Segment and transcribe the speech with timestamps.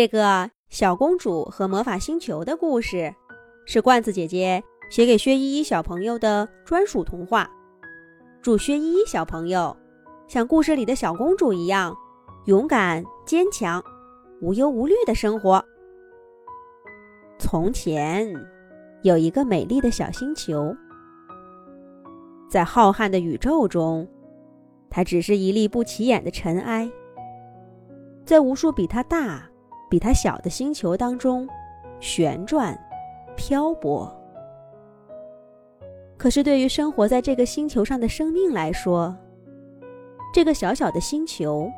[0.00, 3.14] 这个小公主和魔法星球的故事，
[3.66, 7.46] 是罐子姐姐写给薛依依小朋友的专属童话。
[8.40, 9.76] 祝薛依依小朋友
[10.26, 11.94] 像故事里的小公主一样，
[12.46, 13.84] 勇敢坚强，
[14.40, 15.62] 无忧无虑的生活。
[17.38, 18.26] 从前，
[19.02, 20.74] 有一个美丽的小星球，
[22.48, 24.08] 在浩瀚的宇宙中，
[24.88, 26.90] 它只是一粒不起眼的尘埃，
[28.24, 29.46] 在无数比它大。
[29.90, 31.46] 比它小的星球当中
[31.98, 32.78] 旋转、
[33.36, 34.10] 漂泊。
[36.16, 39.14] 可是，对于生活在这个星球上的生命来说，
[40.32, 41.70] 这个小小的星球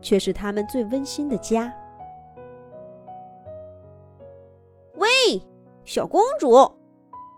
[0.00, 1.72] 却是他们最温馨的家。
[4.94, 5.06] 喂，
[5.84, 6.68] 小公主，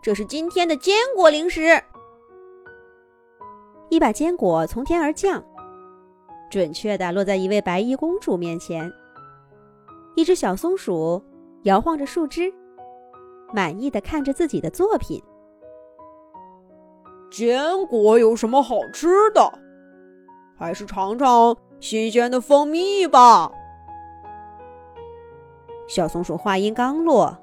[0.00, 1.60] 这是今天的坚果零食。
[3.90, 5.44] 一把坚果从天而降，
[6.50, 8.90] 准确的落在一位白衣公主面前。
[10.18, 11.22] 一只小松鼠
[11.62, 12.52] 摇晃着树枝，
[13.54, 15.22] 满意的看着自己的作品。
[17.30, 19.48] 坚果有什么好吃的？
[20.58, 23.52] 还是尝尝新鲜的蜂蜜吧。
[25.86, 27.38] 小松鼠话音刚落，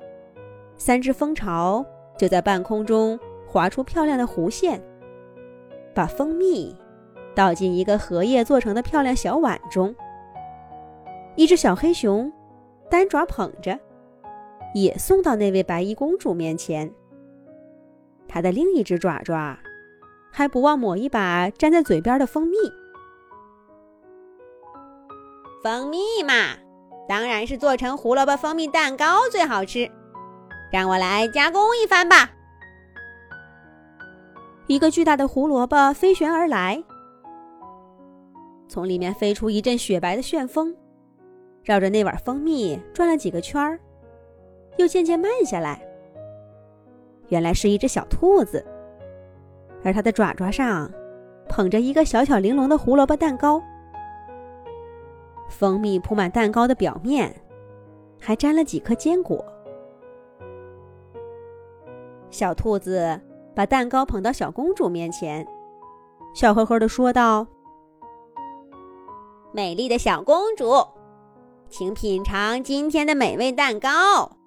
[0.76, 1.86] 三只蜂巢
[2.18, 4.84] 就在半空中划出漂亮的弧线，
[5.94, 6.76] 把蜂蜜
[7.34, 9.96] 倒进一个荷叶做成的漂亮小碗中。
[11.38, 12.30] 一只小黑熊。
[12.89, 13.80] 单爪捧着，
[14.73, 16.94] 也送到那位白衣公主面前。
[18.28, 19.58] 他的另一只爪爪
[20.31, 22.58] 还不忘抹一把粘在嘴边的蜂蜜。
[25.63, 26.58] 蜂蜜嘛，
[27.08, 29.89] 当然是做成胡萝卜蜂蜜蛋糕最好吃。
[30.72, 32.31] 让我来加工一番吧。
[34.67, 36.83] 一个巨大的胡萝卜飞旋而来，
[38.67, 40.75] 从里面飞出一阵雪白的旋风。
[41.66, 43.80] 绕着那碗蜂蜜转了几个圈儿，
[44.78, 45.82] 又渐渐慢下来。
[47.30, 48.64] 原来是一只小兔子，
[49.84, 50.90] 而它的爪爪上
[51.50, 53.59] 捧着一个小巧玲珑的胡萝卜蛋糕。
[55.50, 57.36] 蜂蜜铺满蛋糕的表面，
[58.20, 59.44] 还沾了几颗坚果。
[62.30, 63.20] 小兔子
[63.56, 65.48] 把蛋糕捧到小公主面前，
[66.36, 67.48] 笑呵呵地说道
[69.52, 70.66] ：“美丽的小公主。”
[71.70, 74.38] 请品尝今天的美味蛋糕。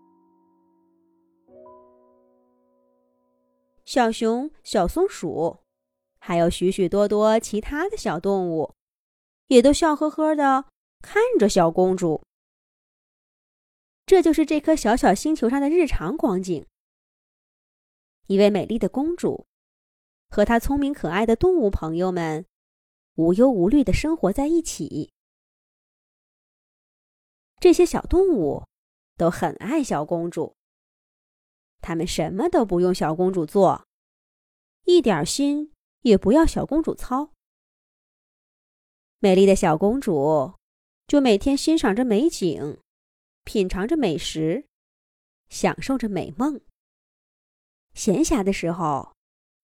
[3.84, 5.58] 小熊、小松鼠，
[6.18, 8.72] 还有许许多多其他的小动物，
[9.48, 10.66] 也都笑呵呵的
[11.02, 12.22] 看着小公主。
[14.06, 16.64] 这就是这颗小小星球上的日常光景。
[18.26, 19.46] 一位美丽的公主，
[20.30, 22.46] 和她聪明可爱的动物朋友们，
[23.16, 25.12] 无忧无虑的生活在一起。
[27.60, 28.64] 这些小动物
[29.16, 30.54] 都很爱小公主，
[31.80, 33.84] 他们什么都不用小公主做，
[34.84, 37.32] 一点心也不要小公主操。
[39.18, 40.54] 美丽的小公主
[41.08, 42.78] 就每天欣赏着美景，
[43.42, 44.66] 品尝着美食，
[45.48, 46.60] 享受着美梦。
[47.92, 49.12] 闲暇的时候，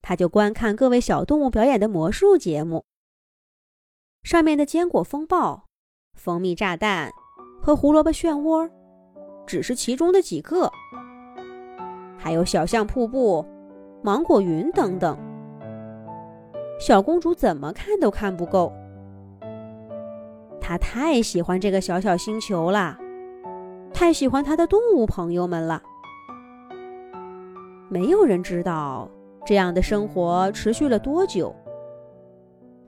[0.03, 2.85] 她就观看各位小动物表演的魔术节目，
[4.25, 5.69] 上面的坚果风暴、
[6.15, 7.13] 蜂蜜炸弹。
[7.65, 8.69] 和胡萝卜漩涡，
[9.47, 10.71] 只是其中的几个，
[12.19, 13.43] 还有小象瀑布、
[14.03, 15.17] 芒果云等等。
[16.79, 18.71] 小公主怎么看都看不够，
[20.61, 22.99] 她太喜欢这个小小星球了，
[23.95, 25.83] 太喜欢她的动物朋友们了。
[27.89, 29.09] 没有人知道
[29.47, 31.57] 这样的生活持续了多久，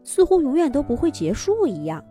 [0.05, 2.05] 似乎永远都不会结束一样。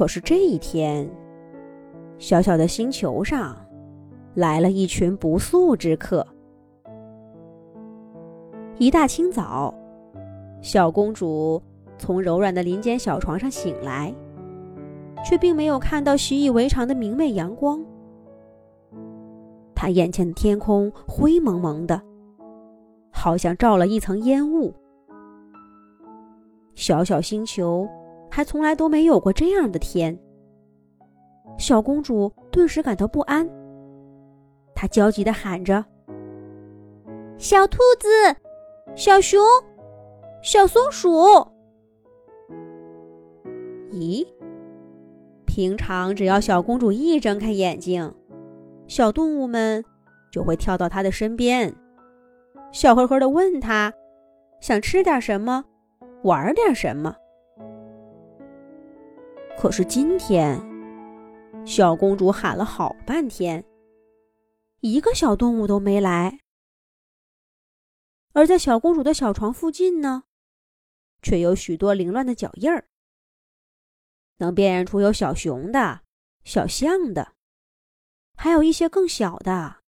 [0.00, 1.06] 可是这一天，
[2.16, 3.54] 小小的星球上
[4.32, 6.26] 来了一群不速之客。
[8.78, 9.74] 一大清早，
[10.62, 11.62] 小公主
[11.98, 14.10] 从柔软的林间小床上醒来，
[15.22, 17.78] 却并没有看到习以为常的明媚阳光。
[19.74, 22.00] 她眼前的天空灰蒙蒙的，
[23.12, 24.72] 好像罩了一层烟雾。
[26.74, 27.86] 小小星球。
[28.30, 30.18] 还从来都没有过这样的天，
[31.58, 33.48] 小公主顿时感到不安。
[34.74, 35.84] 她焦急地喊着
[37.36, 38.08] ：“小兔子，
[38.94, 39.40] 小熊，
[40.42, 41.10] 小松鼠！”
[43.92, 44.26] 咦，
[45.44, 48.14] 平常只要小公主一睁开眼睛，
[48.86, 49.84] 小动物们
[50.32, 51.74] 就会跳到她的身边，
[52.72, 53.92] 笑呵呵地问她
[54.62, 55.64] ：“想吃点什么？
[56.22, 57.16] 玩点什么？”
[59.60, 60.58] 可是今天，
[61.66, 63.62] 小公主喊了好半天，
[64.80, 66.40] 一个小动物都没来。
[68.32, 70.22] 而在小公主的小床附近呢，
[71.20, 72.88] 却有许多凌乱的脚印儿，
[74.38, 76.00] 能辨认出有小熊的、
[76.42, 77.34] 小象的，
[78.38, 79.82] 还有一些更小的，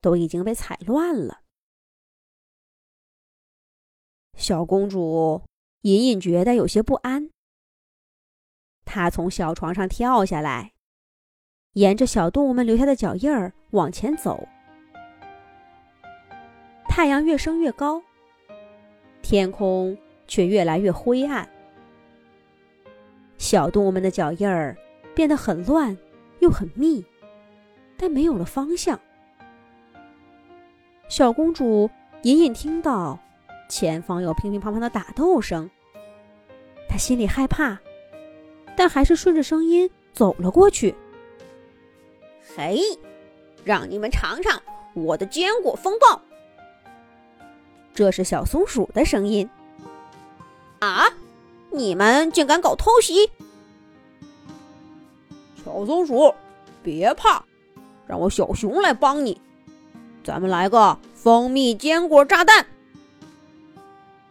[0.00, 1.42] 都已经被踩乱了。
[4.38, 5.42] 小公主
[5.82, 7.30] 隐隐觉得有些不安，
[8.92, 10.72] 她从小床上跳下来，
[11.74, 14.48] 沿着小动物们留下的脚印儿往前走。
[16.88, 18.02] 太阳越升越高，
[19.22, 19.96] 天空
[20.26, 21.48] 却越来越灰暗。
[23.38, 24.76] 小动物们的脚印儿
[25.14, 25.96] 变得很乱，
[26.40, 27.04] 又很密，
[27.96, 28.98] 但没有了方向。
[31.08, 31.88] 小公主
[32.24, 33.16] 隐隐听到
[33.68, 35.70] 前方有乒乒乓乓的打斗声，
[36.88, 37.78] 她心里害怕，
[38.80, 40.94] 但还是顺着声音走了过去。
[42.56, 42.80] 嘿，
[43.62, 44.58] 让你们尝尝
[44.94, 46.18] 我的坚果风暴！
[47.92, 49.46] 这是小松鼠的声音。
[50.78, 51.04] 啊！
[51.70, 53.30] 你们竟敢搞偷袭！
[55.62, 56.34] 小松鼠，
[56.82, 57.44] 别怕，
[58.06, 59.38] 让我小熊来帮你。
[60.24, 62.64] 咱们来个蜂蜜坚果炸弹。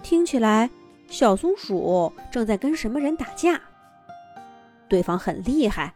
[0.02, 0.72] 听起来，
[1.08, 3.62] 小松鼠正在跟什么人打架。
[4.90, 5.94] 对方很厉害，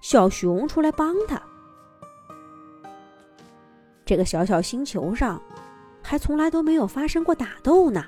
[0.00, 1.42] 小熊出来帮他。
[4.04, 5.42] 这个小小星球上。
[6.08, 8.06] 还从来都没有发生过打斗呢。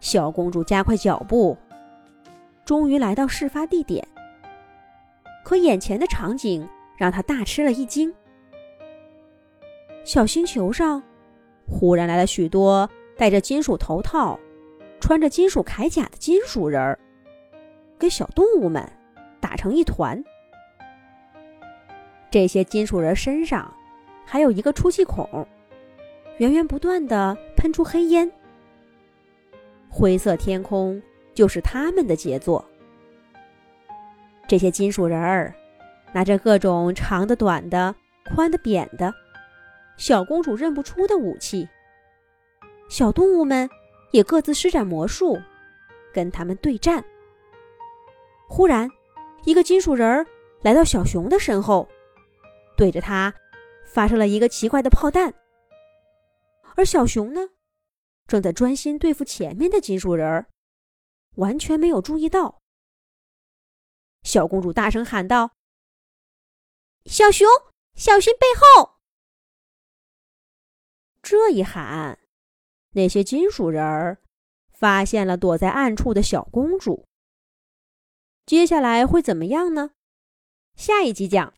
[0.00, 1.56] 小公主加快脚步，
[2.62, 4.06] 终于来到事发地点。
[5.42, 6.68] 可眼前的场景
[6.98, 8.12] 让她大吃了一惊。
[10.04, 11.02] 小星球上，
[11.66, 12.86] 忽然来了许多
[13.16, 14.38] 戴着金属头套、
[15.00, 16.98] 穿着金属铠甲的金属人儿，
[18.00, 18.84] 跟小动物们
[19.40, 20.20] 打成一团。
[22.30, 23.72] 这些金属人身上
[24.24, 25.46] 还有一个出气孔。
[26.38, 28.30] 源源不断的喷出黑烟，
[29.90, 31.00] 灰色天空
[31.34, 32.64] 就是他们的杰作。
[34.48, 35.54] 这些金属人儿
[36.12, 37.94] 拿着各种长的、短的、
[38.34, 39.12] 宽的、扁的，
[39.98, 41.68] 小公主认不出的武器。
[42.88, 43.68] 小动物们
[44.12, 45.38] 也各自施展魔术，
[46.14, 47.04] 跟他们对战。
[48.52, 48.90] 忽然，
[49.44, 50.26] 一个金属人儿
[50.62, 51.88] 来到小熊的身后，
[52.76, 53.32] 对着他
[53.86, 55.32] 发射了一个奇怪的炮弹。
[56.74, 57.40] 而小熊呢，
[58.26, 60.48] 正在专心对付前面的金属人儿，
[61.36, 62.60] 完全没有注意到。
[64.24, 65.52] 小公主大声喊道
[67.06, 67.46] ：“小熊，
[67.94, 68.96] 小心背后！”
[71.22, 72.18] 这一喊，
[72.94, 74.20] 那些金属人儿
[74.72, 77.06] 发现了躲在暗处的小公主。
[78.50, 79.92] 接下来会怎么样呢？
[80.74, 81.54] 下一集讲。